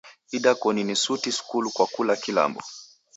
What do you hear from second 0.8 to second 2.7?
ni suti skulu kwa kula kilambo!